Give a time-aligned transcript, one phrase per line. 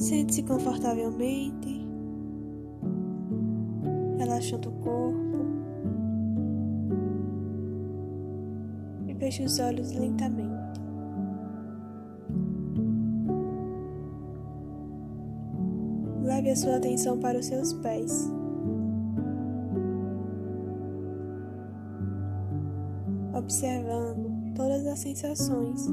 [0.00, 1.86] Sente-se confortavelmente,
[4.16, 5.44] relaxando o corpo
[9.06, 10.80] e feche os olhos lentamente.
[16.22, 18.32] Leve a sua atenção para os seus pés.
[23.34, 25.86] Observando todas as sensações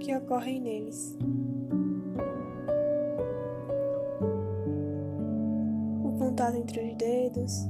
[0.00, 1.16] que ocorrem neles.
[6.38, 7.68] Contato entre os dedos,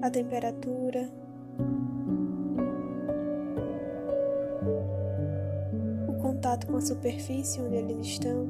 [0.00, 1.10] a temperatura.
[6.22, 8.46] contato com a superfície onde eles estão.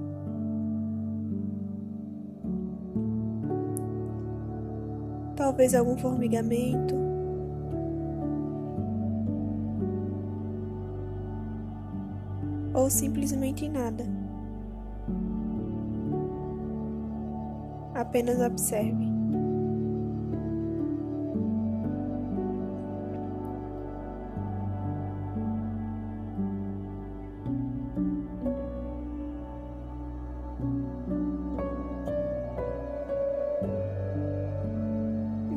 [5.35, 6.95] Talvez algum formigamento.
[12.75, 14.20] Ou simplesmente nada.
[18.01, 18.97] Apenas observe.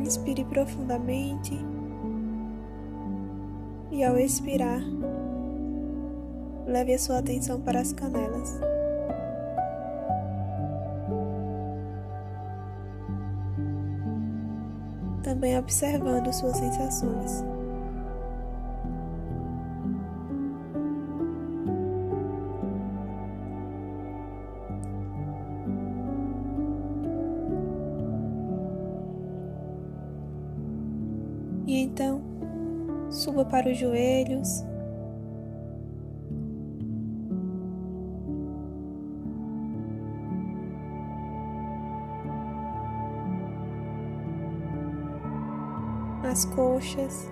[0.02, 1.54] Inspire profundamente
[3.90, 4.82] e ao expirar,
[6.68, 8.73] leve a sua atenção para as canelas.
[15.34, 17.44] Também observando suas sensações.
[31.66, 32.22] E então,
[33.10, 34.64] suba para os joelhos.
[46.34, 47.32] As coxas.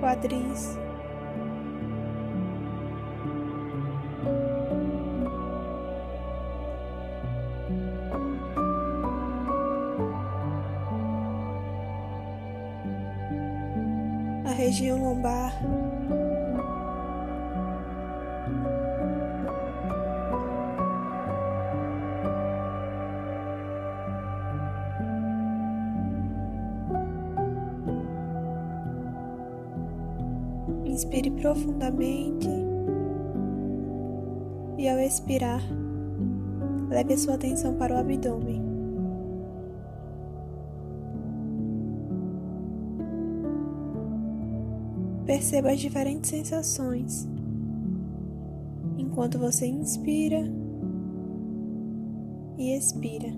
[0.00, 0.76] Quadris.
[14.44, 15.52] a região lombar.
[30.98, 32.48] Inspire profundamente
[34.76, 35.62] e ao expirar,
[36.88, 38.60] leve a sua atenção para o abdômen.
[45.24, 47.28] Perceba as diferentes sensações
[48.98, 50.52] enquanto você inspira
[52.58, 53.28] e expira.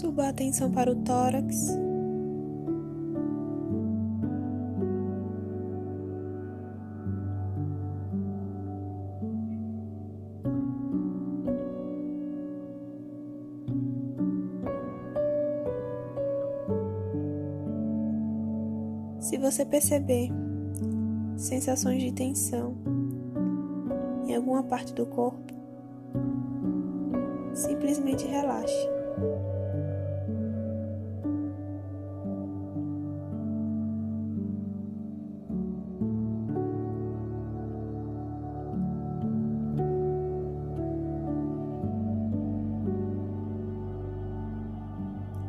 [0.00, 1.76] Suba a atenção para o tórax.
[19.18, 20.30] Se você perceber
[21.36, 22.74] sensações de tensão
[24.26, 25.52] em alguma parte do corpo,
[27.52, 28.88] simplesmente relaxe.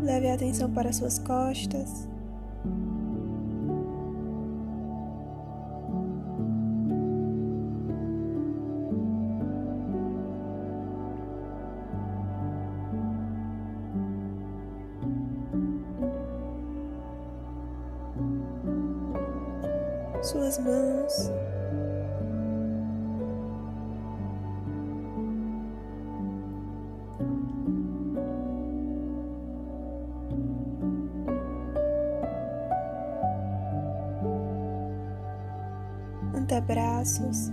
[0.02, 2.08] Leve a atenção para suas costas.
[20.24, 21.51] Suas mãos.
[36.52, 37.50] Antebraços,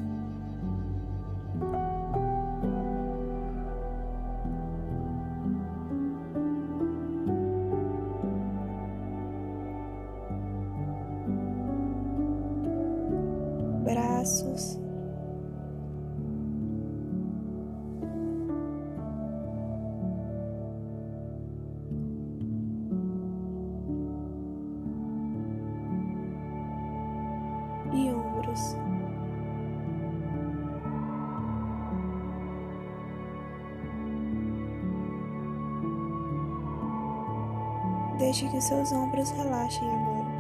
[38.19, 40.38] Deixe que seus ombros relaxem agora.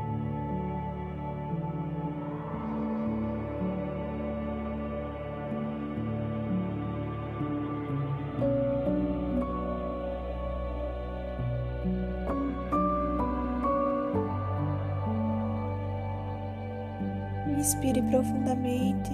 [17.56, 19.12] Inspire profundamente.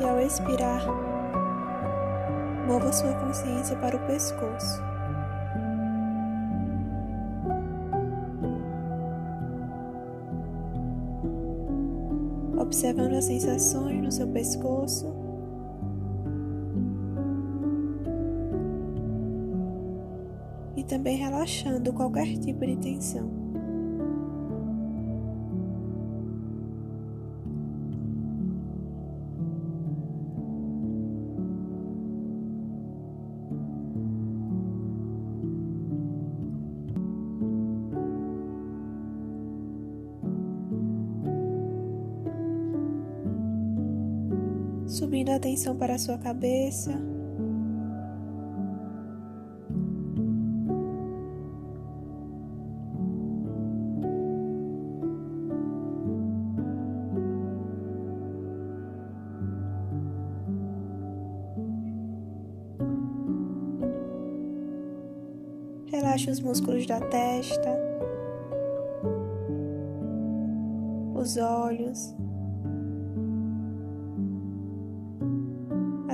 [0.00, 0.82] E ao expirar,
[2.68, 4.82] mova sua consciência para o pescoço.
[12.58, 15.06] Observando as sensações no seu pescoço.
[20.76, 23.47] E também relaxando qualquer tipo de tensão.
[44.98, 46.90] Subindo a atenção para a sua cabeça.
[65.86, 67.70] Relaxe os músculos da testa,
[71.14, 72.16] os olhos.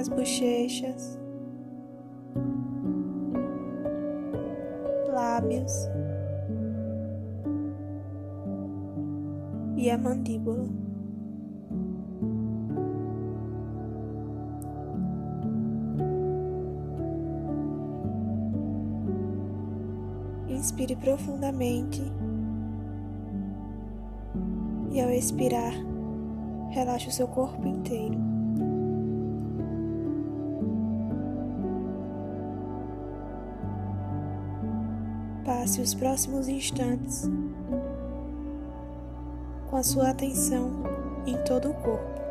[0.04, 1.18] As bochechas,
[5.10, 5.72] lábios
[9.78, 10.68] e a mandíbula.
[20.48, 22.02] Inspire profundamente
[24.92, 25.72] e ao expirar,
[26.70, 28.33] relaxe o seu corpo inteiro.
[35.64, 37.22] Passe os próximos instantes
[39.70, 40.70] com a sua atenção
[41.26, 42.23] em todo o corpo.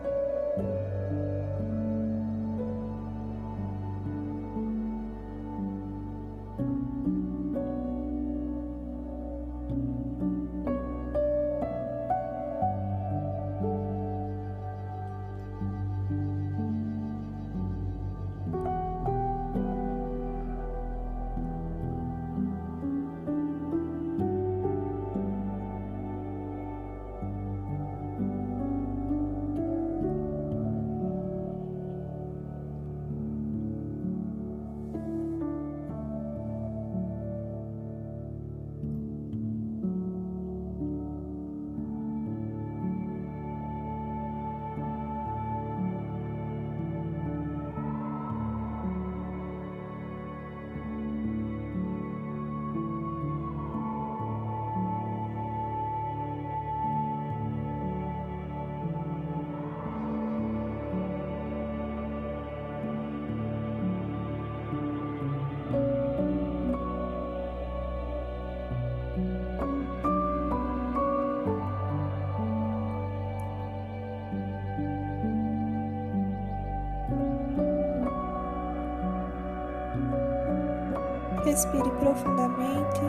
[81.46, 83.02] Respire profundamente,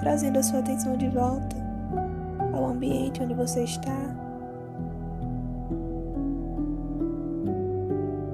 [0.00, 1.56] trazendo a sua atenção de volta
[2.52, 3.96] ao ambiente onde você está.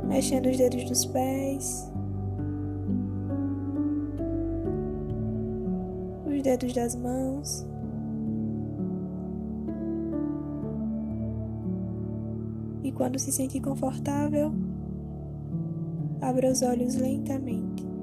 [0.08, 1.92] Mexendo os dedos dos pés,
[6.26, 7.66] os dedos das mãos.
[12.82, 14.54] E quando se sentir confortável,
[16.24, 17.93] Abra os olhos lentamente.